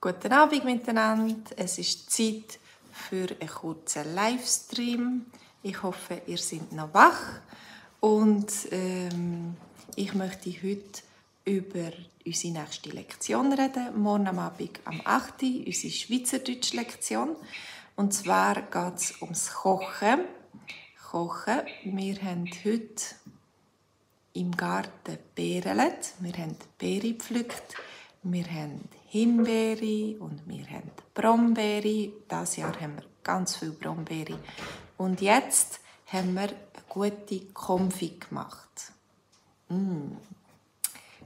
Guten 0.00 0.32
Abend 0.32 0.64
miteinander. 0.64 1.50
Es 1.56 1.76
ist 1.76 2.08
Zeit 2.12 2.60
für 2.92 3.34
einen 3.40 3.48
kurzen 3.48 4.14
Livestream. 4.14 5.26
Ich 5.64 5.82
hoffe, 5.82 6.22
ihr 6.28 6.38
seid 6.38 6.70
noch 6.70 6.94
wach. 6.94 7.40
Und 7.98 8.46
ähm, 8.70 9.56
ich 9.96 10.14
möchte 10.14 10.50
heute 10.50 11.02
über 11.44 11.90
unsere 12.24 12.52
nächste 12.52 12.90
Lektion 12.90 13.52
reden. 13.52 14.00
Morgen 14.00 14.28
am 14.28 14.38
Abend 14.38 14.78
am 14.84 15.00
8. 15.04 15.42
Uhr, 15.42 15.66
unsere 15.66 15.92
Schweizerdeutsch-Lektion. 15.92 17.34
Und 17.96 18.14
zwar 18.14 18.54
geht 18.54 18.98
es 18.98 19.20
ums 19.20 19.52
Kochen. 19.52 20.20
Kochen. 21.10 21.62
Wir 21.82 22.22
haben 22.22 22.48
heute 22.64 23.02
im 24.34 24.52
Garten 24.56 25.18
Beeren. 25.34 25.92
Wir 26.20 26.32
haben 26.34 26.56
Beeren 26.78 27.18
gepflückt. 27.18 27.74
Wir 28.22 28.46
haben 28.46 28.88
Himbeere 29.10 30.18
und 30.20 30.42
wir 30.46 30.66
haben 30.68 30.90
Brombeere. 31.14 32.12
Dieses 32.30 32.56
Jahr 32.56 32.78
haben 32.78 32.96
wir 32.96 33.04
ganz 33.24 33.56
viel 33.56 33.70
Brombeere. 33.70 34.38
Und 34.98 35.22
jetzt 35.22 35.80
haben 36.08 36.34
wir 36.34 36.42
eine 36.42 36.58
gute 36.88 37.40
Konfi 37.54 38.18
gemacht. 38.20 38.92
Mm. 39.70 40.12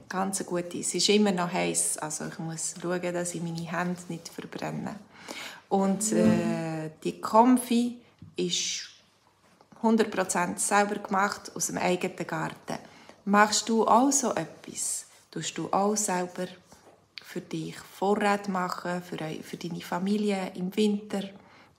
Ganz 0.07 0.39
eine 0.39 0.49
gute. 0.49 0.77
Es 0.77 0.93
ist 0.93 1.09
immer 1.09 1.31
noch 1.31 1.51
heiß, 1.51 1.97
also 1.97 2.27
ich 2.27 2.39
muss 2.39 2.75
schauen, 2.81 3.13
dass 3.13 3.35
ich 3.35 3.41
meine 3.41 3.69
Hände 3.69 3.99
nicht 4.07 4.29
verbrenne. 4.29 4.95
Und 5.67 6.11
äh, 6.13 6.91
die 7.03 7.19
Konfi 7.19 7.97
ist 8.37 8.89
100% 9.81 10.57
selber 10.57 10.95
gemacht 10.95 11.51
aus 11.55 11.67
dem 11.67 11.77
eigenen 11.77 12.27
Garten. 12.27 12.77
Machst 13.25 13.67
du 13.67 13.85
auch 13.85 14.11
so 14.11 14.33
etwas? 14.35 15.05
Tust 15.31 15.57
du 15.57 15.67
auch 15.71 15.97
selber 15.97 16.47
für 17.33 17.41
dich 17.41 17.75
Vorrat 17.79 18.47
machen, 18.47 19.01
für, 19.01 19.17
für 19.41 19.57
deine 19.57 19.81
Familie 19.81 20.51
im 20.53 20.75
Winter, 20.75 21.23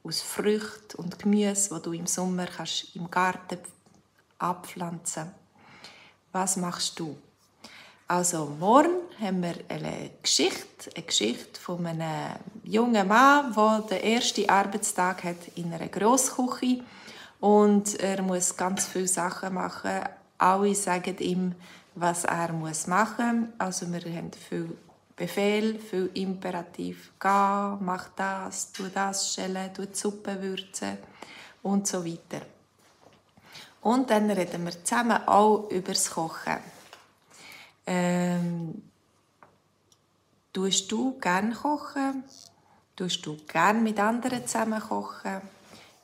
aus 0.02 0.20
Früchten 0.20 0.96
und 0.96 1.16
Gemüse, 1.16 1.70
wo 1.70 1.78
du 1.78 1.92
im 1.92 2.06
Sommer 2.06 2.46
kannst 2.46 2.94
im 2.96 3.08
Garten 3.08 3.58
abpflanzen 4.38 5.30
Was 6.32 6.56
machst 6.56 6.98
du? 6.98 7.16
Also 8.08 8.52
morgen 8.58 8.96
haben 9.20 9.42
wir 9.44 9.54
eine 9.68 10.10
Geschichte, 10.20 10.90
eine 10.94 11.04
Geschichte 11.04 11.60
von 11.60 11.86
einem 11.86 12.34
jungen 12.64 13.06
Mann, 13.06 13.54
der 13.54 13.98
den 13.98 14.12
ersten 14.12 14.50
Arbeitstag 14.50 15.22
hat 15.22 15.48
in 15.54 15.72
einer 15.72 15.86
Grossküche 15.86 16.82
und 17.38 17.94
er 18.00 18.22
muss 18.22 18.56
ganz 18.56 18.86
viele 18.86 19.06
Sachen 19.06 19.54
machen. 19.54 20.00
Alle 20.36 20.74
sagen 20.74 21.16
ihm, 21.18 21.54
was 21.94 22.24
er 22.24 22.52
muss 22.52 22.88
machen 22.88 23.40
muss. 23.40 23.48
Also 23.58 23.90
wir 23.90 24.02
haben 24.12 24.32
viel 24.32 24.76
Befehl, 25.16 25.78
viel 25.78 26.10
Imperativ. 26.14 27.12
Geh, 27.20 27.76
mach 27.80 28.08
das, 28.16 28.72
tu 28.72 28.88
das 28.88 29.32
stellen, 29.32 29.72
tu 29.72 29.86
die 29.86 29.94
Suppe 29.94 30.40
würzen 30.42 30.98
und 31.62 31.86
so 31.86 32.04
weiter. 32.04 32.42
Und 33.82 34.10
dann 34.10 34.30
reden 34.30 34.64
wir 34.64 34.84
zusammen 34.84 35.28
auch 35.28 35.70
über 35.70 35.92
das 35.92 36.10
Kochen. 36.10 36.58
Ähm, 37.86 38.82
tust 40.52 40.90
du 40.90 41.18
gerne 41.20 41.54
kochen? 41.54 42.24
Tust 42.96 43.24
du 43.26 43.36
gerne 43.46 43.80
mit 43.80 44.00
anderen 44.00 44.46
zusammen 44.46 44.80
kochen? 44.80 45.42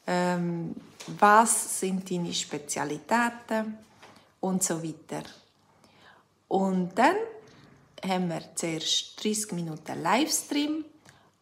Ähm, 0.06 0.77
was 1.19 1.80
sind 1.80 2.11
deine 2.11 2.33
Spezialitäten? 2.33 3.78
Und 4.41 4.62
so 4.62 4.83
weiter. 4.83 5.22
Und 6.48 6.98
dann 6.98 7.17
haben 8.06 8.28
wir 8.28 8.42
zuerst 8.54 9.22
30 9.22 9.52
Minuten 9.52 10.02
Livestream 10.02 10.84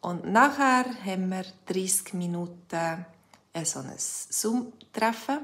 und 0.00 0.30
nachher 0.30 0.84
haben 1.04 1.28
wir 1.30 1.44
30 1.66 2.14
Minuten 2.14 3.04
so 3.64 3.80
ein 3.80 3.92
Zoom-Treffen. 3.96 5.38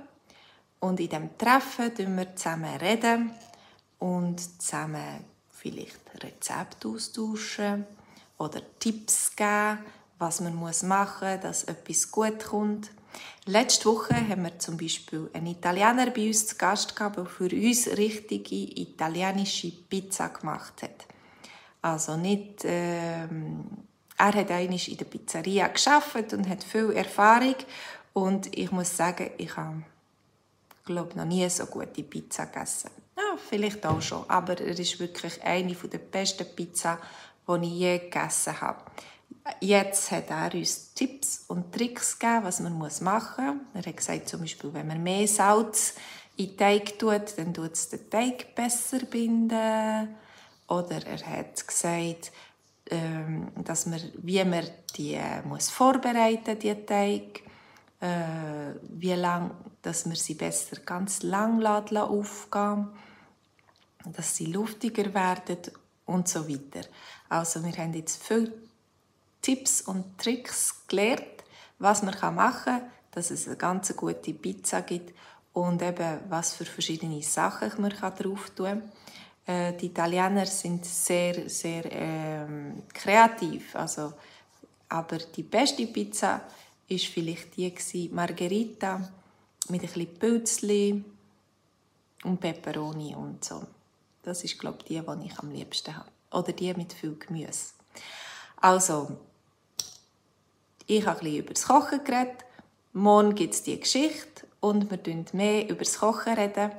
Und 0.81 1.01
in 1.01 1.09
diesem 1.09 1.37
Treffen 1.39 1.95
reden 1.95 2.17
wir 2.17 2.37
zusammen 2.37 2.77
reden 2.77 3.31
und 3.99 4.39
zusammen 4.61 5.25
vielleicht 5.51 5.99
Rezepte 6.23 6.89
austauschen 6.89 7.87
oder 8.39 8.61
Tipps 8.79 9.35
geben, 9.35 9.79
was 10.19 10.41
man 10.41 10.55
machen 10.55 11.33
muss, 11.33 11.41
dass 11.41 11.65
etwas 11.65 12.11
gut 12.11 12.45
kommt. 12.45 12.91
Letzte 13.47 13.87
Woche 13.87 14.15
haben 14.15 14.43
wir 14.43 14.59
zum 14.59 14.77
Beispiel 14.77 15.29
einen 15.33 15.49
Italiener 15.49 16.11
bei 16.11 16.29
uns 16.29 16.47
zu 16.47 16.57
Gast 16.57 16.97
gehabt, 16.97 17.17
der 17.17 17.27
für 17.27 17.51
uns 17.51 17.87
richtige 17.89 18.81
italienische 18.81 19.71
Pizza 19.71 20.29
gemacht 20.29 20.83
hat. 20.83 21.07
Also 21.83 22.17
nicht, 22.17 22.65
ähm, 22.65 23.67
er 24.17 24.33
hat 24.33 24.51
eigentlich 24.51 24.91
in 24.91 24.97
der 24.97 25.05
Pizzeria 25.05 25.69
geschafft 25.69 26.33
und 26.33 26.49
hat 26.49 26.65
viel 26.65 26.91
Erfahrung 26.93 27.57
und 28.15 28.57
ich 28.57 28.71
muss 28.71 28.97
sagen, 28.97 29.31
ich 29.37 29.55
habe 29.57 29.83
glaube 30.85 31.17
noch 31.17 31.25
nie 31.25 31.49
so 31.51 31.67
gute 31.67 32.03
Pizza 32.03 32.47
gegessen. 32.47 32.91
Ja, 33.17 33.37
vielleicht 33.37 33.85
auch 33.87 34.01
schon, 34.01 34.29
aber 34.29 34.59
er 34.61 34.79
ist 34.79 34.99
wirklich 34.99 35.43
eine 35.43 35.75
der 35.75 35.99
besten 35.99 36.47
Pizza, 36.55 36.99
die 37.47 37.67
ich 37.67 37.73
je 37.73 37.99
gegessen 37.99 38.61
habe. 38.61 38.83
Jetzt 39.61 40.11
hat 40.11 40.31
er 40.31 40.55
uns 40.55 40.95
Tipps 40.95 41.45
und 41.49 41.73
Tricks 41.73 42.19
gegeben, 42.19 42.45
was 42.45 42.61
man 42.61 42.79
machen 42.79 43.47
muss. 43.47 43.65
Er 43.75 43.87
hat 43.87 43.97
gesagt, 43.97 44.29
zum 44.29 44.41
Beispiel, 44.41 44.73
wenn 44.73 44.87
man 44.87 45.03
mehr 45.03 45.29
Salz 45.29 45.95
in 46.37 46.49
den 46.49 46.57
Teig 46.57 46.99
tut, 46.99 47.37
dann 47.37 47.53
tut 47.53 47.73
es 47.73 47.89
den 47.89 48.09
Teig 48.11 48.55
besser 48.55 49.01
binden. 49.01 50.17
Oder 50.69 51.07
er 51.07 51.27
hat 51.27 51.67
gesagt, 51.67 52.33
ähm, 52.91 53.49
dass 53.65 53.87
man, 53.87 54.01
wie 54.19 54.45
man 54.45 54.67
die 54.97 55.15
äh, 55.15 55.43
muss 55.43 55.71
vorbereiten 55.71 56.59
die 56.59 56.75
Teig, 56.87 57.43
äh, 58.01 58.75
wie 58.89 59.13
lang, 59.13 59.51
dass 59.83 60.07
man 60.07 60.17
sie 60.17 60.35
besser 60.35 60.77
ganz 60.85 61.23
lang 61.23 61.65
aufgehen 61.65 62.89
dass 64.13 64.37
sie 64.37 64.47
luftiger 64.47 65.13
werden 65.15 65.59
und 66.07 66.29
so 66.29 66.49
weiter. 66.49 66.87
Also 67.29 67.65
wir 67.65 67.73
haben 67.73 67.95
jetzt 67.95 68.23
viele 68.23 68.53
Tipps 69.45 69.83
und 69.83 70.17
Tricks 70.17 70.87
gelernt, 70.89 71.45
was 71.79 72.03
man 72.03 72.15
machen 72.35 72.65
kann, 72.65 72.91
dass 73.11 73.31
es 73.31 73.47
eine 73.47 73.57
ganz 73.57 73.95
gute 73.95 74.33
Pizza 74.33 74.81
gibt 74.81 75.15
und 75.53 75.83
eben 75.83 76.21
was 76.31 76.55
für 76.55 76.65
verschiedene 76.65 77.23
Sachen 77.23 77.71
man 77.83 77.91
drauf 77.91 78.51
tun 78.57 78.83
kann. 79.45 79.73
Äh, 79.73 79.77
die 79.77 79.87
Italiener 79.87 80.47
sind 80.47 80.87
sehr, 80.87 81.51
sehr 81.51 81.85
ähm, 81.93 82.85
kreativ. 82.95 83.77
Also, 83.77 84.15
aber 84.89 85.19
die 85.19 85.43
beste 85.43 85.87
Pizza 85.89 86.41
ist 86.89 87.07
vielleicht 87.09 87.55
die 87.59 87.71
gewesen, 87.71 88.15
Margherita 88.15 88.97
mit 89.69 89.83
ein 89.83 89.89
bisschen 89.89 90.19
Pilzli 90.19 91.05
und 92.25 92.41
Peperoni 92.41 93.15
und 93.15 93.45
so. 93.45 93.63
Das 94.23 94.43
ist 94.43 94.59
glaube 94.59 94.79
ich 94.81 94.85
die, 94.87 95.01
die 95.01 95.27
ich 95.27 95.39
am 95.39 95.51
liebsten 95.51 95.95
habe. 95.95 96.09
Oder 96.31 96.53
die 96.53 96.73
mit 96.73 96.95
viel 96.95 97.15
Gemüse. 97.19 97.75
Also, 98.57 99.19
ich 100.87 101.07
habe 101.07 101.21
ein 101.21 101.37
über 101.37 101.55
das 101.55 101.67
Kochen 101.67 102.05
geredet. 102.05 102.45
Morgen 102.93 103.35
gibt 103.35 103.55
es 103.55 103.63
die 103.63 103.81
Geschichte 103.81 104.47
und 104.61 104.91
wir 104.91 104.99
reden 104.99 105.27
mehr 105.33 105.69
über 105.69 105.85
das 105.85 105.99
Kochen 105.99 106.35
reden. 106.35 106.71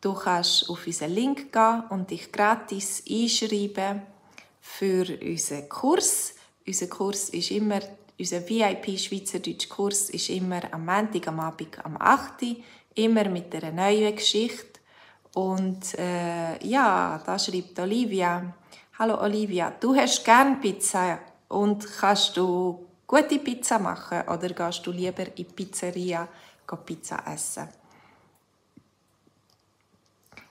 Du 0.00 0.14
kannst 0.14 0.68
auf 0.68 0.86
unseren 0.86 1.12
Link 1.12 1.52
gehen 1.52 1.84
und 1.90 2.10
dich 2.10 2.32
gratis 2.32 3.02
einschreiben 3.08 4.02
für 4.60 5.06
unseren 5.20 5.68
Kurs. 5.68 6.34
Unser 6.66 6.86
Kurs 6.88 7.28
ist 7.28 7.50
immer, 7.50 7.80
unser 8.18 8.48
VIP 8.48 8.98
Schweizerdeutsch 8.98 9.68
Kurs 9.68 10.10
ist 10.10 10.30
immer 10.30 10.62
am 10.72 10.86
Montag, 10.86 11.28
am 11.28 11.40
Abend, 11.40 11.84
am 11.84 11.96
8. 11.98 12.42
Uhr, 12.42 12.56
immer 12.94 13.28
mit 13.28 13.54
einer 13.54 13.70
neuen 13.70 14.16
Geschichte. 14.16 14.80
Und 15.34 15.98
äh, 15.98 16.64
ja, 16.66 17.22
da 17.24 17.38
schreibt 17.38 17.78
Olivia. 17.78 18.54
Hallo 18.98 19.20
Olivia, 19.20 19.72
du 19.78 19.94
hast 19.94 20.24
gern 20.24 20.60
Pizza 20.60 21.18
und 21.48 21.86
kannst 21.98 22.36
du 22.36 22.86
gute 23.12 23.38
Pizza 23.40 23.78
machen 23.78 24.22
oder 24.22 24.48
gehst 24.48 24.86
du 24.86 24.90
lieber 24.90 25.26
in 25.26 25.34
die 25.34 25.44
Pizzeria 25.44 26.26
Pizza 26.86 27.22
essen? 27.26 27.68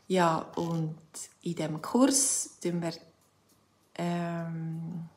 Ja, 0.07 0.45
und 0.55 0.95
in 1.41 1.55
dem 1.55 1.81
Kurs 1.81 2.59
tun 2.61 2.83
wir 2.83 2.93
ähm, 3.95 5.09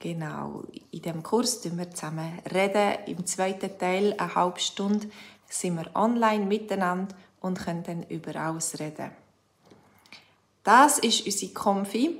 genau 0.00 0.64
in 0.90 1.02
dem 1.02 1.22
Kurs 1.22 1.60
tun 1.60 1.78
wir 1.78 1.88
zusammen 1.92 2.40
reden. 2.52 3.04
Im 3.06 3.24
zweiten 3.24 3.78
Teil 3.78 4.12
eine 4.18 4.34
halbe 4.34 4.58
Stunde 4.58 5.10
sind 5.48 5.76
wir 5.76 5.94
online 5.94 6.44
miteinander 6.44 7.14
und 7.40 7.60
können 7.60 7.84
dann 7.84 8.02
über 8.08 8.34
alles 8.34 8.80
reden. 8.80 9.12
Das 10.64 10.98
ist 10.98 11.24
unsere 11.24 11.52
Konfi. 11.52 12.18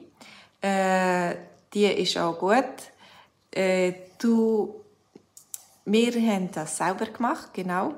Äh, 0.61 1.35
die 1.75 1.87
ist 1.87 2.17
auch 2.19 2.39
gut. 2.39 2.93
Äh, 3.51 4.12
du, 4.23 4.85
wir 5.85 6.13
haben 6.13 6.51
das 6.53 6.77
selber 6.77 7.07
gemacht, 7.07 7.53
genau. 7.53 7.95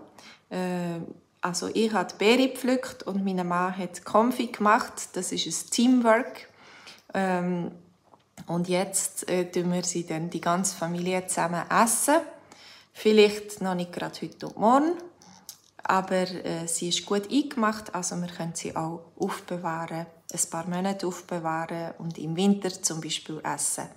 Äh, 0.50 1.00
also 1.40 1.68
ich 1.72 1.92
habe 1.92 2.12
die 2.12 2.16
Beere 2.16 2.48
gepflückt 2.48 3.02
und 3.02 3.24
mein 3.24 3.46
Mann 3.46 3.76
hat 3.76 4.04
Konfi 4.04 4.46
gemacht. 4.46 5.10
Das 5.12 5.32
ist 5.32 5.46
ein 5.46 5.70
Teamwork. 5.70 6.48
Ähm, 7.12 7.70
Und 8.46 8.68
jetzt 8.68 9.28
äh, 9.28 9.50
tun 9.50 9.72
wir 9.72 9.84
sie 9.84 10.04
dann 10.04 10.28
die 10.28 10.40
ganze 10.40 10.76
Familie 10.76 11.26
zusammen 11.26 11.62
essen. 11.70 12.16
Vielleicht 12.92 13.62
noch 13.62 13.74
nicht 13.74 13.92
gerade 13.92 14.20
heute 14.20 14.48
und 14.48 14.58
morgen, 14.58 14.92
aber 15.82 16.28
äh, 16.30 16.66
sie 16.66 16.88
ist 16.88 17.06
gut 17.06 17.30
eingemacht, 17.30 17.94
also 17.94 18.16
wir 18.16 18.28
können 18.28 18.54
sie 18.54 18.76
auch 18.76 19.00
aufbewahren, 19.18 20.06
ein 20.32 20.50
paar 20.50 20.68
Monate 20.68 21.06
aufbewahren 21.06 21.94
und 21.98 22.18
im 22.18 22.36
Winter 22.36 22.70
zum 22.70 23.00
Beispiel 23.00 23.40
essen. 23.42 23.88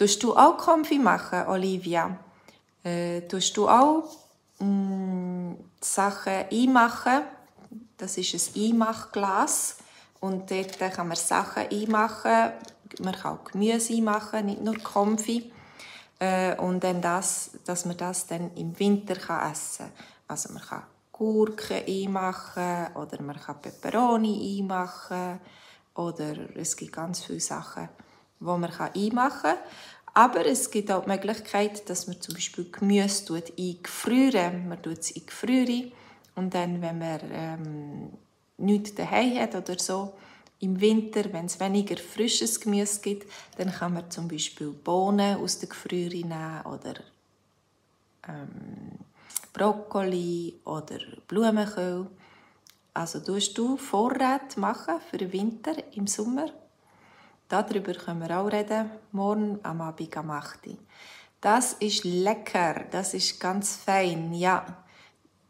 Tust 0.00 0.22
du 0.22 0.34
auch 0.34 0.56
Konfi 0.56 0.98
machen, 0.98 1.46
Olivia? 1.46 2.16
Äh, 2.82 3.20
tust 3.28 3.54
du 3.54 3.68
auch 3.68 4.04
mh, 4.58 4.64
mm, 4.64 5.56
Sachen 5.78 6.46
einmachen? 6.50 7.24
Das 7.98 8.16
ist 8.16 8.56
ein 8.56 8.62
Einmachglas 8.62 9.76
und 10.20 10.50
dort 10.50 10.78
kann 10.78 11.06
man 11.06 11.18
Sachen 11.18 11.68
einmachen. 11.70 12.52
Man 13.00 13.14
kann 13.14 13.36
auch 13.36 13.44
Gemüse 13.44 13.92
einmachen, 13.92 14.46
nicht 14.46 14.62
nur 14.62 14.78
Konfi. 14.78 15.52
Äh, 16.18 16.56
und 16.56 16.82
dann 16.82 17.02
das, 17.02 17.50
dass 17.66 17.84
man 17.84 17.98
das 17.98 18.26
dann 18.26 18.54
im 18.54 18.78
Winter 18.78 19.16
kann 19.16 19.52
essen 19.52 19.84
kann. 19.84 20.06
Also 20.28 20.50
man 20.54 20.62
kann 20.62 20.84
Gurken 21.12 21.84
einmachen 21.86 22.86
oder 22.94 23.20
man 23.20 23.38
kann 23.38 23.60
Peperoni 23.60 24.60
einmachen 24.60 25.40
oder 25.94 26.56
es 26.56 26.74
gibt 26.74 26.94
ganz 26.94 27.20
viele 27.20 27.40
Sachen, 27.40 27.90
die 28.40 28.44
man 28.46 28.64
einmachen 28.64 29.42
kann. 29.42 29.58
Aber 30.12 30.44
es 30.44 30.70
gibt 30.70 30.90
auch 30.90 31.04
die 31.04 31.10
Möglichkeit, 31.10 31.88
dass 31.88 32.06
man 32.06 32.20
zum 32.20 32.34
Beispiel 32.34 32.70
Gemüse 32.70 33.42
eingefrieren 33.56 34.68
Man 34.68 34.82
tut 34.82 34.98
es 34.98 35.14
eingefrieren 35.14 35.92
und 36.34 36.54
dann, 36.54 36.82
wenn 36.82 36.98
man 36.98 37.20
ähm, 37.32 38.10
nichts 38.58 38.94
daheim 38.94 39.38
hat 39.38 39.54
oder 39.54 39.78
so, 39.78 40.14
im 40.60 40.80
Winter, 40.80 41.32
wenn 41.32 41.46
es 41.46 41.58
weniger 41.58 41.96
frisches 41.96 42.60
Gemüse 42.60 43.00
gibt, 43.00 43.30
dann 43.56 43.72
kann 43.72 43.94
man 43.94 44.10
zum 44.10 44.28
Beispiel 44.28 44.70
Bohnen 44.70 45.36
aus 45.36 45.58
der 45.58 45.68
Gefriere 45.68 46.16
nehmen 46.16 46.60
oder 46.66 46.94
ähm, 48.28 48.98
Brokkoli 49.52 50.60
oder 50.64 50.98
Blumenkohl. 51.26 52.08
Also 52.92 53.20
tust 53.20 53.56
du 53.56 53.76
Vorräte 53.76 54.58
machen 54.60 54.96
für 55.10 55.16
den 55.16 55.32
Winter 55.32 55.72
im 55.94 56.06
Sommer. 56.06 56.46
Darüber 57.50 57.92
können 57.92 58.26
wir 58.26 58.38
auch 58.38 58.46
reden, 58.46 58.90
morgen 59.12 59.60
am 59.62 59.82
Abend 59.82 60.16
am 60.16 60.30
8. 60.30 60.60
Das 61.42 61.74
ist 61.74 62.04
lecker, 62.04 62.86
das 62.90 63.12
ist 63.12 63.38
ganz 63.38 63.76
fein, 63.76 64.32
ja. 64.32 64.64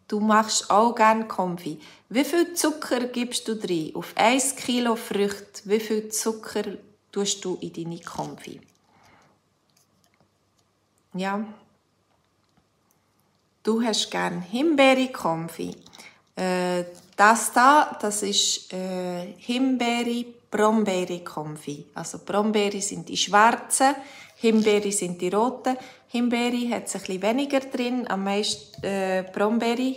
Du 0.09 0.19
machst 0.19 0.69
auch 0.69 0.97
gerne 0.97 1.29
Konfi. 1.29 1.79
Wie 2.09 2.25
viel 2.25 2.55
Zucker 2.55 3.07
gibst 3.07 3.47
du 3.47 3.55
drin? 3.55 3.95
Auf 3.95 4.13
1 4.17 4.57
Kilo 4.57 4.97
Früchte, 4.97 5.63
wie 5.67 5.79
viel 5.79 6.09
Zucker 6.09 6.65
tust 7.13 7.45
du 7.45 7.57
in 7.61 7.73
deine 7.73 8.01
Konfi? 8.01 8.61
Ja, 11.15 11.45
Du 13.63 13.83
hast 13.83 14.11
gern 14.11 14.41
Himbeere-Konfi. 14.41 15.77
Äh, 16.35 16.85
das 17.21 17.53
da, 17.53 17.99
das 18.01 18.23
ist 18.23 18.73
äh, 18.73 19.35
Himbeere 19.37 20.25
Brombeere 20.51 21.21
Konfi. 21.21 21.85
Also 21.95 22.21
Brombeere 22.25 22.81
sind 22.81 23.11
die 23.11 23.17
schwarzen, 23.19 23.95
Himbeere 24.37 24.91
sind 24.91 25.21
die 25.21 25.29
roten. 25.29 25.77
Himbeere 26.09 26.75
hat 26.75 26.87
es 26.87 26.95
ein 26.95 27.03
bisschen 27.03 27.23
weniger 27.23 27.61
drin, 27.61 28.09
am 28.09 28.25
meisten 28.25 28.83
äh, 28.83 29.23
Brombeere 29.31 29.97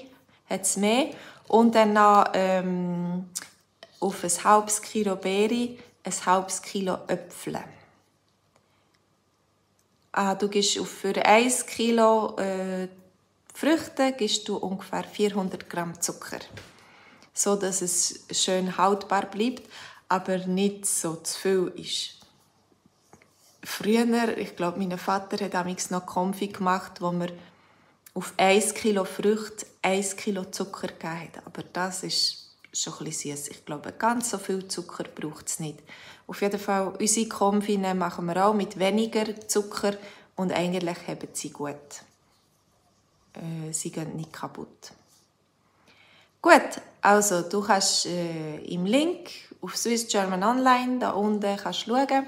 hat 0.49 0.63
es 0.63 0.75
mehr. 0.75 1.11
Und 1.47 1.73
dann 1.75 1.93
noch 1.93 2.25
ähm, 2.33 3.29
auf 4.01 4.23
ein 4.23 4.43
halbes 4.43 4.81
Kilo 4.81 5.15
Beere 5.15 5.77
ein 6.03 6.25
halbes 6.25 6.61
Kilo 6.61 6.97
Äpfel. 7.07 7.57
Ah, 10.11 10.35
du 10.35 10.49
gibst 10.49 10.77
für 10.77 11.25
1 11.25 11.65
Kilo 11.67 12.35
äh, 12.35 12.89
Früchte 13.53 14.11
gibst 14.11 14.47
du 14.49 14.57
ungefähr 14.57 15.05
400 15.05 15.69
Gramm 15.69 16.01
Zucker, 16.01 16.39
so 17.33 17.55
dass 17.55 17.81
es 17.81 18.25
schön 18.31 18.77
haltbar 18.77 19.25
bleibt, 19.25 19.63
aber 20.09 20.37
nicht 20.39 20.85
so 20.85 21.15
zu 21.15 21.39
viel 21.39 21.71
ist. 21.75 22.19
Früher, 23.63 24.37
ich 24.37 24.55
glaube, 24.55 24.79
mein 24.79 24.97
Vater 24.97 25.43
hat 25.43 25.53
damals 25.53 25.89
noch 25.89 26.05
Konfi 26.05 26.47
gemacht, 26.47 26.99
wo 26.99 27.11
man 27.11 27.31
auf 28.13 28.33
1 28.37 28.73
Kilo 28.73 29.05
Früchte 29.05 29.65
1 29.81 30.17
Kilo 30.17 30.45
Zucker 30.45 30.87
gegeben 30.87 31.21
hat. 31.21 31.45
Aber 31.45 31.63
das 31.63 32.03
ist 32.03 32.49
schon 32.73 32.93
ein 32.93 33.05
bisschen 33.05 33.37
süß. 33.37 33.47
Ich 33.47 33.65
glaube, 33.65 33.93
ganz 33.93 34.29
so 34.29 34.37
viel 34.37 34.67
Zucker 34.67 35.05
braucht 35.05 35.47
es 35.47 35.59
nicht. 35.59 35.79
Auf 36.27 36.41
jeden 36.41 36.59
Fall, 36.59 36.93
unsere 36.99 37.29
Konfi 37.29 37.77
machen 37.77 38.25
wir 38.25 38.45
auch 38.45 38.53
mit 38.53 38.77
weniger 38.77 39.47
Zucker 39.47 39.95
und 40.35 40.51
eigentlich 40.51 41.07
haben 41.07 41.29
sie 41.31 41.51
gut 41.51 42.03
äh, 43.33 43.71
sie 43.71 43.91
gehen 43.91 44.15
nicht 44.15 44.33
kaputt. 44.33 44.93
Gut, 46.43 46.81
also 46.99 47.41
du 47.41 47.61
kannst 47.61 48.05
äh, 48.05 48.57
im 48.65 48.85
Link 48.85 49.29
auf 49.61 49.77
Swiss 49.77 50.09
German 50.09 50.43
Online 50.43 50.99
da 50.99 51.11
unten 51.11 51.55
kannst 51.55 51.85
schauen. 51.85 52.27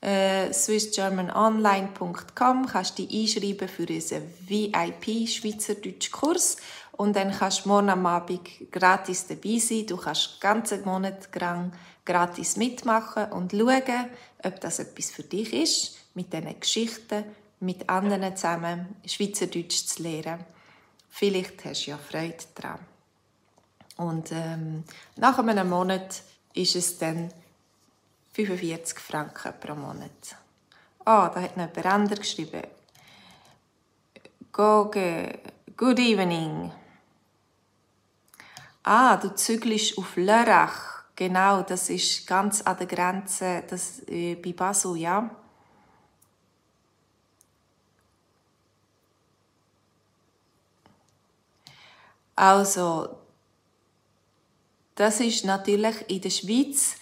Äh, 0.00 0.52
swissgermanonline.com 0.52 2.66
kannst 2.66 2.98
du 2.98 3.06
dich 3.06 3.36
einschreiben 3.36 3.68
für 3.68 3.86
unseren 3.86 4.24
VIP 4.48 5.28
Schweizerdeutsch 5.28 6.10
Kurs 6.10 6.56
und 6.90 7.14
dann 7.14 7.30
kannst 7.30 7.64
du 7.64 7.68
morgen 7.68 7.90
am 7.90 8.04
Abend 8.04 8.40
gratis 8.72 9.28
dabei 9.28 9.58
sein. 9.58 9.86
Du 9.86 9.96
kannst 9.96 10.32
den 10.32 10.40
ganzen 10.40 10.84
Monat 10.84 11.28
lang 11.36 11.70
gratis 12.04 12.56
mitmachen 12.56 13.30
und 13.30 13.52
schauen, 13.52 14.08
ob 14.42 14.60
das 14.60 14.80
etwas 14.80 15.12
für 15.12 15.22
dich 15.22 15.52
ist, 15.52 15.98
mit 16.14 16.32
diesen 16.32 16.58
Geschichten 16.58 17.22
mit 17.60 17.88
anderen 17.88 18.36
zusammen 18.36 18.96
Schweizerdeutsch 19.06 19.86
zu 19.86 20.02
lernen. 20.02 20.44
Vielleicht 21.08 21.64
hast 21.64 21.86
du 21.86 21.92
ja 21.92 21.96
Freude 21.96 22.38
daran. 22.56 22.91
Und 23.96 24.32
ähm, 24.32 24.84
nach 25.16 25.38
einem 25.38 25.68
Monat 25.68 26.22
ist 26.54 26.76
es 26.76 26.98
dann 26.98 27.32
45 28.32 28.98
Franken 28.98 29.52
pro 29.60 29.74
Monat. 29.74 30.36
Ah, 31.04 31.26
oh, 31.26 31.34
da 31.34 31.42
hat 31.42 31.56
noch 31.56 31.68
jemand 31.68 31.86
anderes 31.86 32.20
geschrieben. 32.20 32.62
Goge, 34.52 35.38
good 35.76 35.98
evening. 35.98 36.70
Ah, 38.84 39.16
du 39.16 39.34
zügelst 39.34 39.96
auf 39.98 40.16
Lörrach. 40.16 41.04
Genau, 41.14 41.62
das 41.62 41.90
ist 41.90 42.26
ganz 42.26 42.62
an 42.62 42.78
der 42.78 42.86
Grenze 42.86 43.62
das, 43.68 44.00
äh, 44.08 44.34
bei 44.34 44.52
Basel, 44.52 44.96
ja. 44.96 45.30
Also, 52.34 53.21
das 55.02 55.18
ist 55.18 55.44
natürlich 55.44 55.96
in 56.06 56.20
der 56.20 56.30
Schweiz 56.30 56.94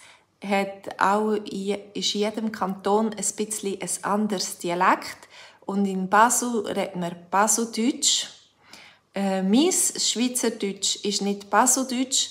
hat 0.43 0.99
auch 0.99 1.33
ist 1.33 2.13
jedem 2.15 2.51
Kanton 2.51 3.13
ein 3.13 3.35
bisschen 3.35 3.79
ein 3.79 4.03
anderes 4.03 4.57
Dialekt 4.57 5.29
und 5.67 5.85
in 5.85 6.09
Basel 6.09 6.65
redet 6.65 6.95
man 6.95 7.15
Baseldeutsch. 7.29 8.25
Äh, 9.13 9.43
mein 9.43 9.71
Schweizerdeutsch 9.71 10.95
ist 11.03 11.21
nicht 11.21 11.51
Baseldeutsch, 11.51 12.29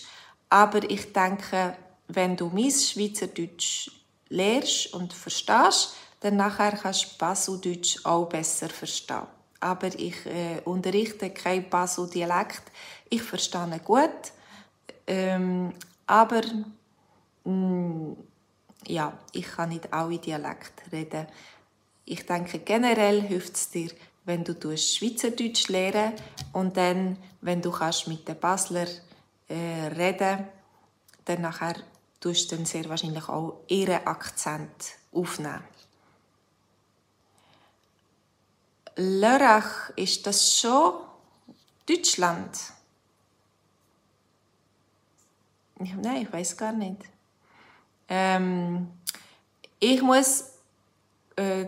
aber 0.48 0.90
ich 0.90 1.12
denke, 1.12 1.76
wenn 2.08 2.36
du 2.36 2.50
mein 2.52 2.72
Schweizerdeutsch 2.72 3.92
lernst 4.28 4.92
und 4.92 5.12
verstehst, 5.12 5.94
dann 6.18 6.34
nachher 6.34 6.72
kannst 6.72 7.12
du 7.12 7.18
Baseldeutsch 7.18 8.04
auch 8.04 8.28
besser 8.28 8.70
verstehen 8.70 9.28
aber 9.60 9.88
ich 9.94 10.24
äh, 10.24 10.62
unterrichte 10.64 11.28
kein 11.28 11.68
Basel-Dialekt. 11.68 12.62
Ich 13.10 13.22
verstehe 13.22 13.66
ihn 13.66 13.78
gut, 13.84 14.32
ähm, 15.10 15.72
aber 16.06 16.42
mh, 17.44 17.52
mm, 17.52 18.16
ja, 18.86 19.12
ich 19.32 19.46
kann 19.46 19.70
nicht 19.70 19.92
alle 19.92 20.18
Dialekte 20.18 20.92
reden. 20.92 21.26
Ich 22.04 22.24
denke, 22.26 22.60
generell 22.60 23.20
hilft 23.20 23.56
es 23.56 23.70
dir, 23.70 23.90
wenn 24.24 24.44
du 24.44 24.54
Schweizerdeutsch 24.76 25.68
lernen 25.68 26.14
und 26.52 26.76
dann, 26.76 27.16
wenn 27.40 27.60
du 27.60 27.70
kannst 27.72 28.06
mit 28.06 28.26
den 28.28 28.38
Basler 28.38 28.86
äh, 29.48 29.88
reden 29.96 30.46
dann 31.24 31.42
nachher 31.42 31.76
tust 32.20 32.50
du 32.50 32.56
dann 32.56 32.66
sehr 32.66 32.88
wahrscheinlich 32.88 33.28
auch 33.28 33.60
ihren 33.68 34.06
Akzent 34.06 34.96
aufnehmen. 35.12 35.64
Lörrach, 38.96 39.90
ist 39.96 40.26
das 40.26 40.56
schon 40.56 40.94
Deutschland? 41.86 42.50
Nein, 45.80 46.22
ich 46.22 46.32
weiß 46.32 46.56
gar 46.56 46.72
nicht. 46.72 47.02
Ähm, 48.08 48.88
ich 49.78 50.02
muss. 50.02 50.44
Äh, 51.36 51.66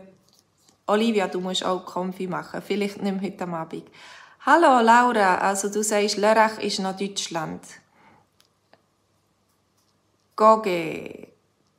Olivia, 0.87 1.29
du 1.29 1.41
musst 1.41 1.65
auch 1.65 1.87
Konfi 1.87 2.27
machen. 2.27 2.61
Vielleicht 2.61 3.01
nimm 3.01 3.23
heute 3.23 3.45
am 3.45 3.55
Abend. 3.55 3.89
Hallo 4.45 4.81
Laura, 4.81 5.39
also 5.39 5.69
du 5.69 5.83
sagst, 5.83 6.17
Lörrach 6.17 6.59
ist 6.59 6.81
noch 6.81 6.97
Deutschland. 6.97 7.65
Goge, 10.35 11.29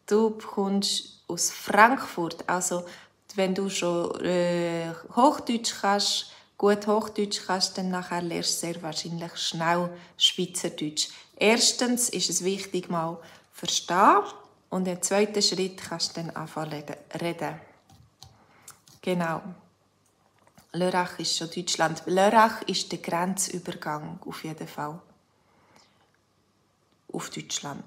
du 0.07 0.31
kommst 0.31 1.23
aus 1.27 1.51
Frankfurt. 1.51 2.47
Also 2.47 2.85
wenn 3.35 3.53
du 3.53 3.69
schon 3.69 4.19
äh, 4.23 4.93
Hochdeutsch 5.15 5.75
kannst, 5.81 6.31
gut 6.57 6.87
Hochdeutsch 6.87 7.41
kannst, 7.45 7.77
dann 7.77 7.89
nachher 7.89 8.21
lernst 8.21 8.63
du 8.63 8.67
sehr 8.67 8.81
wahrscheinlich 8.81 9.35
schnell 9.37 9.89
Schweizerdeutsch. 10.17 11.09
Erstens 11.35 12.09
ist 12.09 12.29
es 12.29 12.43
wichtig, 12.43 12.89
mal 12.89 13.19
verstehen 13.51 14.23
und 14.69 14.87
im 14.87 15.01
zweiten 15.01 15.41
Schritt 15.41 15.81
kannst 15.81 16.17
du 16.17 16.21
dann 16.21 16.29
anfangen 16.31 16.83
reden. 17.21 17.59
Genau. 19.01 19.41
Lörrach 20.71 21.19
ist 21.19 21.37
schon 21.37 21.51
Deutschland. 21.51 22.01
Lörrach 22.05 22.63
ist 22.63 22.91
der 22.91 22.99
Grenzübergang 22.99 24.19
auf 24.25 24.43
jeden 24.43 24.67
Fall 24.67 24.99
auf 27.11 27.29
Deutschland. 27.29 27.83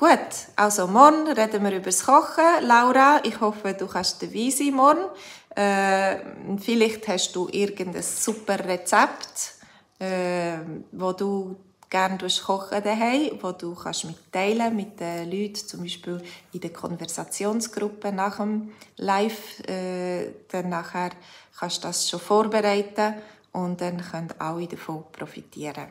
Gut, 0.00 0.46
also 0.54 0.86
morgen 0.86 1.26
reden 1.26 1.64
wir 1.64 1.72
über 1.72 1.86
das 1.86 2.06
Kochen. 2.06 2.44
Laura, 2.62 3.20
ich 3.24 3.40
hoffe, 3.40 3.74
du 3.74 3.88
kannst 3.88 4.22
dabei 4.22 4.48
sein 4.48 4.72
morgen. 4.72 5.10
Äh, 5.56 6.18
vielleicht 6.60 7.08
hast 7.08 7.34
du 7.34 7.48
irgendein 7.50 8.04
super 8.04 8.60
Rezept, 8.60 9.54
äh, 9.98 10.58
wo 10.92 11.10
du 11.10 11.56
gerne 11.90 12.16
kochen 12.46 12.80
daheim, 12.80 13.40
wo 13.40 13.50
du 13.50 13.74
kannst 13.74 14.04
mitteilen 14.04 14.76
mit 14.76 15.00
den 15.00 15.32
Leuten, 15.32 15.66
zum 15.66 15.82
Beispiel 15.82 16.22
in 16.52 16.60
der 16.60 16.72
Konversationsgruppe 16.72 18.12
nach 18.12 18.36
dem 18.36 18.70
Live. 18.98 19.58
Äh, 19.68 20.32
dann 20.46 20.68
nachher 20.68 21.10
kannst 21.58 21.82
du 21.82 21.88
das 21.88 22.08
schon 22.08 22.20
vorbereiten 22.20 23.14
und 23.50 23.80
dann 23.80 24.00
können 24.00 24.32
alle 24.38 24.68
davon 24.68 25.06
profitieren. 25.10 25.88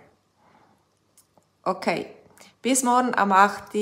Okay, 1.64 2.06
bis 2.68 2.84
morgen 2.84 3.16
am 3.16 3.32
8. 3.32 3.74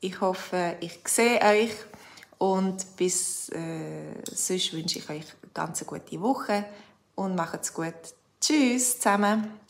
Ich 0.00 0.20
hoffe, 0.20 0.74
ich 0.80 0.98
sehe 1.06 1.40
euch 1.40 1.70
und 2.38 2.84
bis 2.96 3.48
äh, 3.50 4.12
sonst 4.24 4.72
wünsche 4.72 4.98
ich 4.98 5.08
euch 5.08 5.22
eine 5.40 5.52
ganz 5.54 5.86
gute 5.86 6.20
Woche 6.20 6.64
und 7.14 7.36
macht's 7.36 7.72
gut. 7.72 7.94
Tschüss 8.40 8.98
zusammen. 8.98 9.63